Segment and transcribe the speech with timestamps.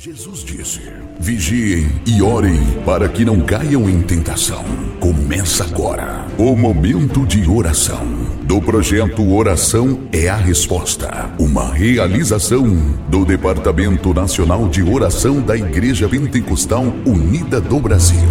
[0.00, 0.80] Jesus disse:
[1.18, 4.64] Vigiem e orem para que não caiam em tentação.
[5.00, 8.06] Começa agora o momento de oração
[8.44, 12.64] do projeto Oração é a Resposta, uma realização
[13.08, 18.28] do Departamento Nacional de Oração da Igreja Pentecostal Unida do Brasil.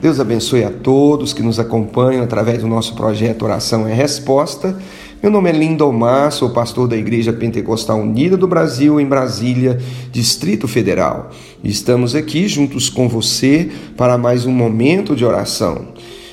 [0.00, 4.74] Deus abençoe a todos que nos acompanham através do nosso projeto Oração é Resposta.
[5.22, 9.80] Meu nome é Lindomar, sou pastor da Igreja Pentecostal Unida do Brasil, em Brasília,
[10.12, 11.30] Distrito Federal.
[11.64, 15.88] Estamos aqui juntos com você para mais um momento de oração.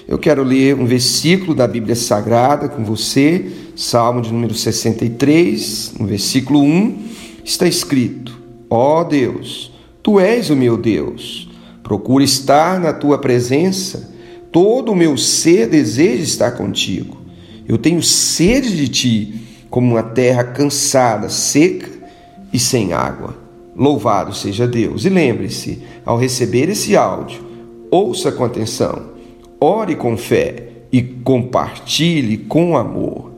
[0.05, 6.05] Eu quero ler um versículo da Bíblia Sagrada com você, Salmo de número 63, no
[6.05, 6.97] versículo 1,
[7.45, 8.37] está escrito:
[8.69, 9.71] Ó oh Deus,
[10.03, 11.49] tu és o meu Deus,
[11.81, 14.13] procuro estar na tua presença,
[14.51, 17.22] todo o meu ser deseja estar contigo.
[17.67, 19.33] Eu tenho sede de ti,
[19.69, 21.89] como uma terra cansada, seca
[22.51, 23.35] e sem água.
[23.75, 25.05] Louvado seja Deus.
[25.05, 27.41] E lembre-se, ao receber esse áudio,
[27.89, 29.11] ouça com atenção,
[29.59, 33.31] ore com fé e compartilhe com amor.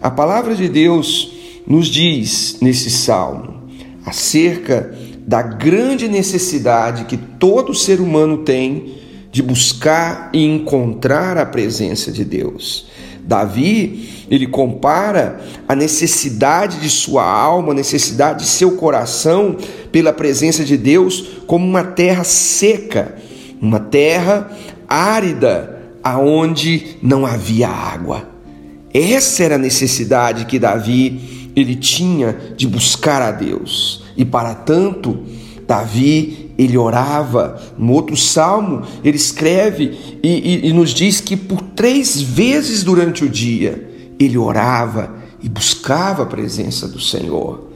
[0.00, 1.32] A palavra de Deus
[1.66, 3.64] nos diz nesse salmo
[4.04, 4.94] acerca
[5.26, 8.94] da grande necessidade que todo ser humano tem
[9.32, 12.86] de buscar e encontrar a presença de Deus.
[13.26, 19.56] Davi, ele compara a necessidade de sua alma, a necessidade de seu coração
[19.90, 23.14] pela presença de Deus como uma terra seca,
[23.60, 24.50] uma terra
[24.86, 28.28] árida, aonde não havia água.
[28.92, 34.04] Essa era a necessidade que Davi ele tinha de buscar a Deus.
[34.16, 35.24] E para tanto,
[35.66, 37.60] Davi, ele orava.
[37.76, 43.24] No outro salmo, ele escreve e, e, e nos diz que por três vezes durante
[43.24, 47.70] o dia ele orava e buscava a presença do Senhor.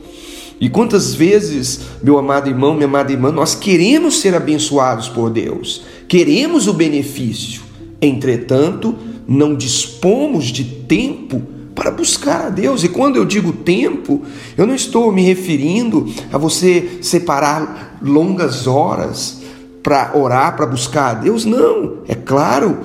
[0.61, 5.83] E quantas vezes, meu amado irmão, minha amada irmã, nós queremos ser abençoados por Deus,
[6.09, 7.63] queremos o benefício,
[8.03, 8.97] entretanto,
[9.27, 11.43] não dispomos de tempo
[11.79, 12.83] para buscar a Deus.
[12.83, 14.23] E quando eu digo tempo,
[14.57, 19.39] eu não estou me referindo a você separar longas horas
[19.81, 21.45] para orar, para buscar a Deus.
[21.45, 22.81] Não, é claro,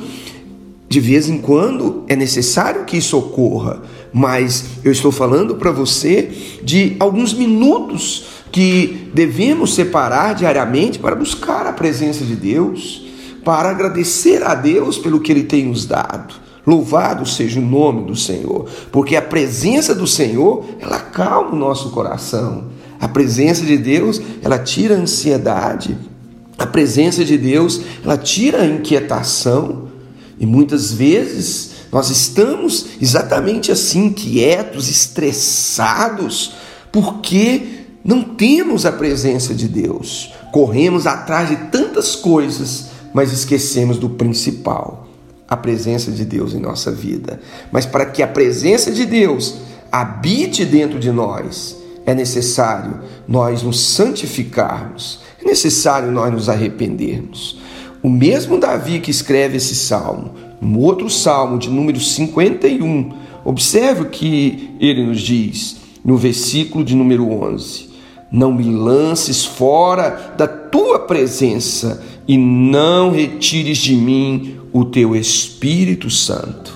[0.87, 3.81] de vez em quando é necessário que isso ocorra,
[4.13, 11.65] mas eu estou falando para você de alguns minutos que devemos separar diariamente para buscar
[11.65, 13.07] a presença de Deus,
[13.43, 16.42] para agradecer a Deus pelo que Ele tem nos dado.
[16.65, 21.89] Louvado seja o nome do Senhor, porque a presença do Senhor, ela calma o nosso
[21.89, 22.67] coração.
[22.99, 25.97] A presença de Deus, ela tira a ansiedade.
[26.57, 29.89] A presença de Deus, ela tira a inquietação.
[30.39, 36.53] E muitas vezes nós estamos exatamente assim, quietos, estressados,
[36.93, 40.31] porque não temos a presença de Deus.
[40.53, 45.02] Corremos atrás de tantas coisas, mas esquecemos do principal
[45.53, 47.39] a presença de Deus em nossa vida.
[47.71, 49.57] Mas para que a presença de Deus
[49.91, 51.77] habite dentro de nós,
[52.07, 57.59] é necessário nós nos santificarmos, é necessário nós nos arrependermos.
[58.01, 63.13] O mesmo Davi que escreve esse salmo, no outro salmo de número 51,
[63.45, 67.89] observe o que ele nos diz no versículo de número 11:
[68.31, 76.09] Não me lances fora da tua presença e não retires de mim o teu Espírito
[76.09, 76.73] Santo.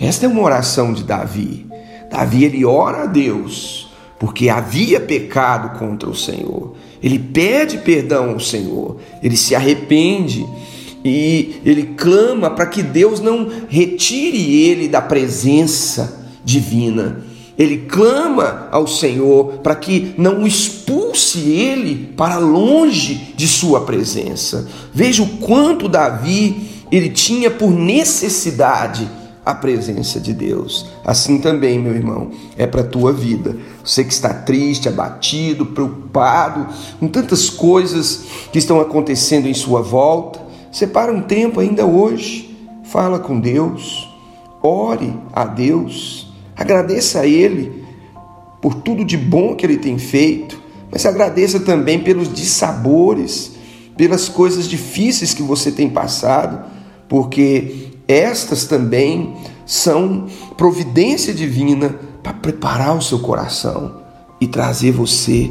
[0.00, 1.64] Esta é uma oração de Davi.
[2.10, 6.74] Davi ele ora a Deus porque havia pecado contra o Senhor.
[7.00, 10.44] Ele pede perdão ao Senhor, ele se arrepende
[11.04, 17.22] e ele clama para que Deus não retire ele da presença divina.
[17.56, 20.99] Ele clama ao Senhor para que não o expulse
[21.38, 24.68] ele para longe de sua presença.
[24.92, 29.08] Veja o quanto Davi ele tinha por necessidade
[29.44, 30.86] a presença de Deus.
[31.04, 33.56] Assim também, meu irmão, é para a tua vida.
[33.84, 36.68] Você que está triste, abatido, preocupado
[36.98, 40.40] com tantas coisas que estão acontecendo em sua volta,
[40.70, 44.08] separa um tempo ainda hoje, fala com Deus,
[44.62, 47.84] ore a Deus, agradeça a Ele
[48.60, 50.60] por tudo de bom que Ele tem feito,
[50.90, 53.52] mas agradeça também pelos dissabores,
[53.96, 56.70] pelas coisas difíceis que você tem passado
[57.10, 59.34] porque estas também
[59.66, 64.00] são providência divina para preparar o seu coração
[64.40, 65.50] e trazer você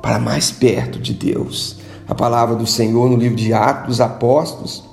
[0.00, 1.78] para mais perto de Deus.
[2.08, 4.84] A palavra do Senhor no livro de Atos dos Apóstolos,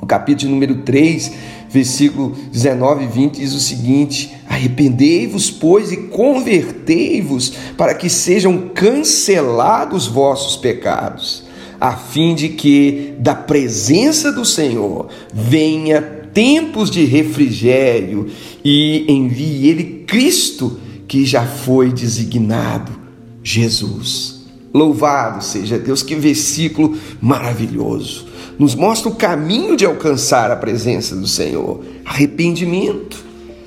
[0.00, 1.32] no capítulo número 3,
[1.68, 10.06] versículo 19 e 20, diz o seguinte: Arrependei-vos, pois, e convertei-vos, para que sejam cancelados
[10.06, 11.44] vossos pecados,
[11.78, 16.00] a fim de que da presença do Senhor venha
[16.32, 18.30] tempos de refrigério
[18.64, 22.98] e envie Ele Cristo, que já foi designado,
[23.42, 24.46] Jesus.
[24.72, 28.26] Louvado seja Deus, que versículo maravilhoso.
[28.58, 33.25] Nos mostra o caminho de alcançar a presença do Senhor: arrependimento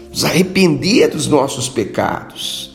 [0.10, 2.74] nos arrepender dos nossos pecados,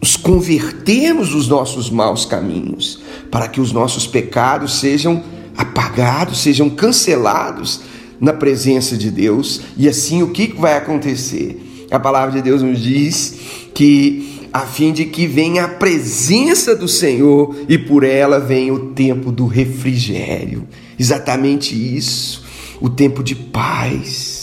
[0.00, 3.00] nos convertermos dos nossos maus caminhos,
[3.30, 5.22] para que os nossos pecados sejam
[5.56, 7.80] apagados, sejam cancelados
[8.20, 9.60] na presença de Deus.
[9.76, 11.86] E assim o que vai acontecer?
[11.90, 13.34] A palavra de Deus nos diz
[13.74, 18.92] que a fim de que venha a presença do Senhor e por ela venha o
[18.92, 20.66] tempo do refrigério.
[20.98, 22.42] Exatamente isso,
[22.80, 24.35] o tempo de paz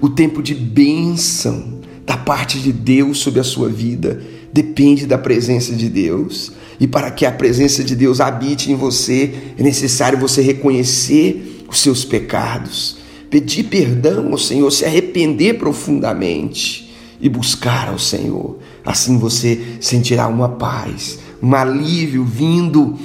[0.00, 4.22] o tempo de bênção da parte de Deus sobre a sua vida
[4.52, 6.52] depende da presença de Deus.
[6.78, 11.80] E para que a presença de Deus habite em você, é necessário você reconhecer os
[11.80, 12.98] seus pecados,
[13.28, 18.58] pedir perdão ao Senhor, se arrepender profundamente e buscar ao Senhor.
[18.84, 22.96] Assim você sentirá uma paz, um alívio vindo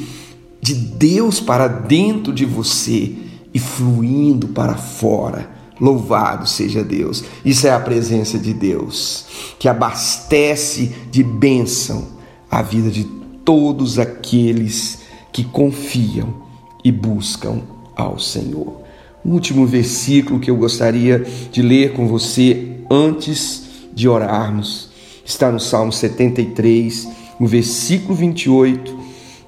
[0.62, 3.14] de Deus para dentro de você
[3.54, 7.24] e fluindo para fora Louvado seja Deus.
[7.44, 9.26] Isso é a presença de Deus,
[9.58, 12.10] que abastece de bênção
[12.52, 13.04] a vida de
[13.44, 15.00] todos aqueles
[15.34, 16.36] que confiam
[16.84, 17.62] e buscam
[17.96, 18.82] ao Senhor.
[19.26, 24.90] O último versículo que eu gostaria de ler com você antes de orarmos
[25.26, 27.08] está no Salmo 73,
[27.40, 29.00] no versículo 28,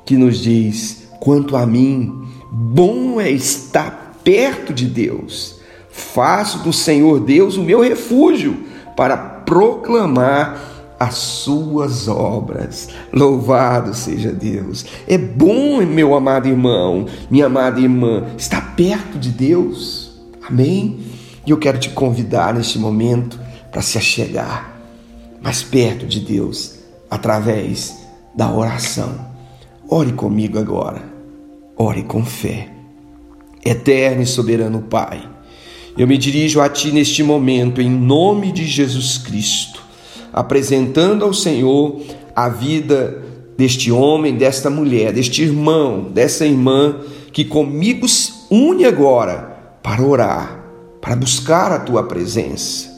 [0.03, 5.61] que nos diz: Quanto a mim, bom é estar perto de Deus
[5.93, 8.63] Faço do Senhor Deus o meu refúgio
[8.97, 10.59] para proclamar
[10.99, 12.89] as suas obras.
[13.11, 14.85] Louvado seja Deus.
[15.07, 20.19] É bom, meu amado irmão, minha amada irmã, estar perto de Deus.
[20.49, 20.99] Amém?
[21.45, 23.39] E eu quero te convidar neste momento
[23.71, 24.73] para se achegar
[25.41, 27.95] mais perto de Deus através
[28.33, 29.13] da oração.
[29.87, 31.03] Ore comigo agora.
[31.77, 32.69] Ore com fé.
[33.63, 35.32] Eterno e soberano Pai,
[35.97, 39.81] eu me dirijo a Ti neste momento, em nome de Jesus Cristo,
[40.31, 42.01] apresentando ao Senhor
[42.35, 43.23] a vida
[43.55, 46.97] deste homem, desta mulher, deste irmão, dessa irmã
[47.31, 50.63] que comigo se une agora para orar,
[50.99, 52.89] para buscar a Tua presença,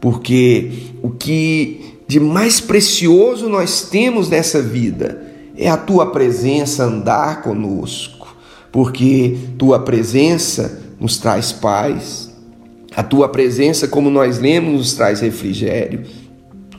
[0.00, 0.70] porque
[1.02, 5.22] o que de mais precioso nós temos nessa vida
[5.56, 8.36] é a Tua presença andar conosco,
[8.70, 12.23] porque Tua presença nos traz paz,
[12.96, 16.02] a tua presença, como nós lemos, nos traz refrigério.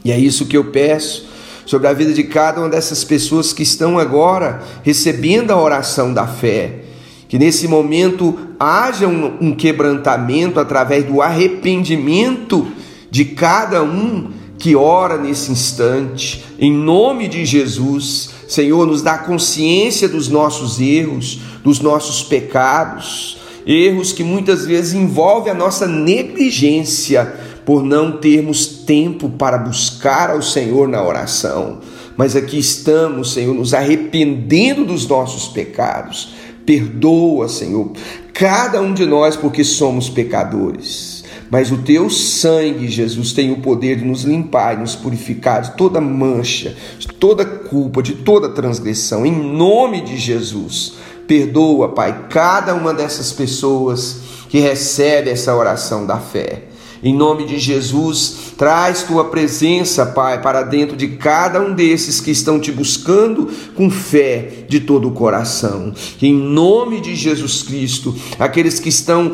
[0.04, 1.28] E é isso que eu peço
[1.66, 6.28] sobre a vida de cada uma dessas pessoas que estão agora recebendo a oração da
[6.28, 6.82] fé.
[7.28, 12.68] Que nesse momento haja um, um quebrantamento através do arrependimento
[13.10, 18.30] de cada um que ora nesse instante, em nome de Jesus.
[18.48, 25.52] Senhor, nos dá consciência dos nossos erros, dos nossos pecados erros que muitas vezes envolvem
[25.52, 27.34] a nossa negligência
[27.66, 31.80] por não termos tempo para buscar ao Senhor na oração.
[32.16, 36.34] Mas aqui estamos, Senhor, nos arrependendo dos nossos pecados.
[36.66, 37.92] Perdoa, Senhor,
[38.34, 41.24] cada um de nós porque somos pecadores.
[41.50, 45.72] Mas o teu sangue, Jesus, tem o poder de nos limpar e nos purificar de
[45.78, 49.26] toda mancha, de toda culpa, de toda transgressão.
[49.26, 50.94] Em nome de Jesus.
[51.28, 54.18] Perdoa, Pai, cada uma dessas pessoas
[54.50, 56.64] que recebe essa oração da fé.
[57.04, 62.32] Em nome de Jesus, traz tua presença, Pai, para dentro de cada um desses que
[62.32, 65.94] estão te buscando com fé de todo o coração.
[66.22, 69.32] em nome de Jesus Cristo, aqueles que estão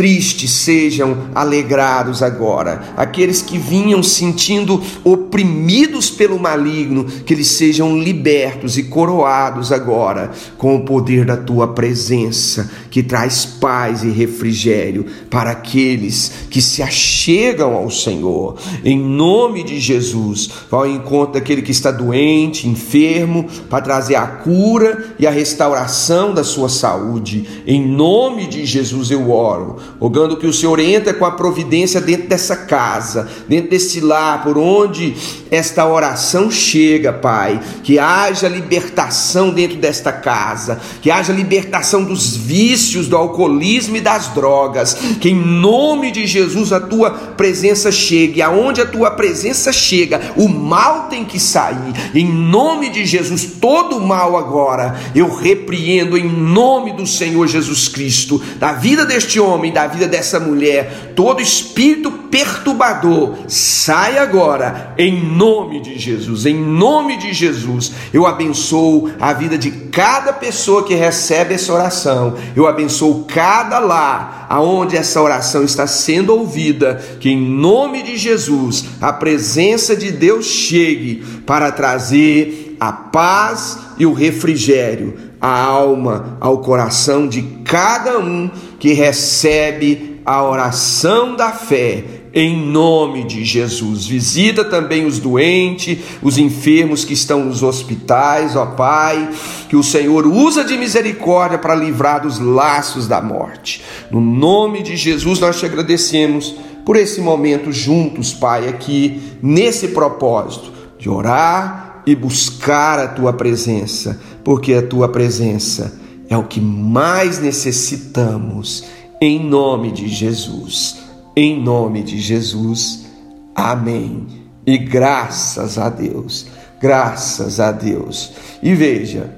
[0.00, 2.94] tristes sejam alegrados agora.
[2.96, 10.74] Aqueles que vinham sentindo oprimidos pelo maligno, que eles sejam libertos e coroados agora com
[10.74, 17.74] o poder da tua presença, que traz paz e refrigério para aqueles que se achegam
[17.74, 18.56] ao Senhor.
[18.84, 25.14] Em nome de Jesus, ao encontro daquele que está doente, enfermo, para trazer a cura
[25.18, 27.62] e a restauração da sua saúde.
[27.66, 32.28] Em nome de Jesus eu oro rogando que o Senhor entre com a providência dentro
[32.28, 35.14] dessa casa, dentro desse lar, por onde
[35.50, 37.60] esta oração chega, Pai.
[37.84, 44.00] Que haja libertação dentro desta casa, que haja libertação dos vícios vícios, do alcoolismo e
[44.00, 44.94] das drogas.
[45.20, 48.40] Que em nome de Jesus a tua presença chegue.
[48.40, 51.92] Aonde a tua presença chega, o mal tem que sair.
[52.14, 58.40] Em nome de Jesus, todo mal agora eu repreendo em nome do Senhor Jesus Cristo,
[58.58, 65.80] da vida deste homem, da vida dessa mulher, todo espírito perturbador, sai agora, em nome
[65.80, 67.92] de Jesus, em nome de Jesus.
[68.12, 74.46] Eu abençoo a vida de cada pessoa que recebe essa oração, eu abençoo cada lar
[74.48, 80.46] aonde essa oração está sendo ouvida, que em nome de Jesus a presença de Deus
[80.46, 88.50] chegue para trazer a paz e o refrigério à alma, ao coração de cada um
[88.78, 94.06] que recebe a oração da fé em nome de Jesus.
[94.06, 99.30] Visita também os doentes, os enfermos que estão nos hospitais, ó Pai,
[99.68, 103.82] que o Senhor usa de misericórdia para livrar dos laços da morte.
[104.10, 110.72] No nome de Jesus nós te agradecemos por esse momento juntos, Pai, aqui nesse propósito
[110.98, 117.38] de orar e buscar a tua presença, porque a tua presença é o que mais
[117.40, 118.84] necessitamos.
[119.20, 121.09] Em nome de Jesus.
[121.42, 123.06] Em nome de Jesus.
[123.54, 124.26] Amém.
[124.66, 126.46] E graças a Deus.
[126.78, 128.32] Graças a Deus.
[128.62, 129.34] E veja,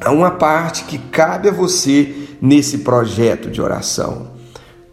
[0.00, 4.28] há uma parte que cabe a você nesse projeto de oração.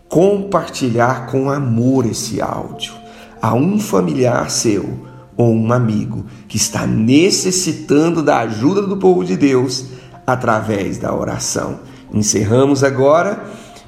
[0.09, 2.91] Compartilhar com amor esse áudio
[3.41, 9.37] a um familiar seu ou um amigo que está necessitando da ajuda do povo de
[9.37, 9.85] Deus
[10.27, 11.79] através da oração.
[12.13, 13.45] Encerramos agora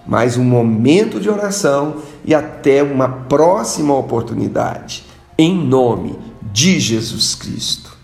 [0.07, 5.03] mais um momento de oração e até uma próxima oportunidade.
[5.37, 6.17] Em nome
[6.51, 7.97] de Jesus Cristo.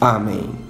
[0.00, 0.67] Amém.